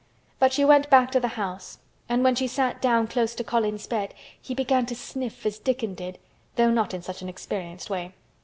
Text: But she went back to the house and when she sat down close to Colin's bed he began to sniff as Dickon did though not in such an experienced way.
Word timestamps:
But 0.39 0.51
she 0.51 0.65
went 0.65 0.89
back 0.89 1.11
to 1.11 1.19
the 1.19 1.27
house 1.37 1.77
and 2.09 2.23
when 2.23 2.33
she 2.33 2.47
sat 2.47 2.81
down 2.81 3.05
close 3.07 3.35
to 3.35 3.43
Colin's 3.43 3.85
bed 3.85 4.15
he 4.41 4.55
began 4.55 4.87
to 4.87 4.95
sniff 4.95 5.45
as 5.45 5.59
Dickon 5.59 5.93
did 5.93 6.17
though 6.55 6.71
not 6.71 6.95
in 6.95 7.03
such 7.03 7.21
an 7.21 7.29
experienced 7.29 7.87
way. 7.87 8.11